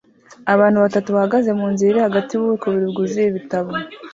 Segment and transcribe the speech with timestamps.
[0.53, 3.71] Abantu batatu bahagaze munzira iri hagati yububiko bubiri bwuzuye ibitabo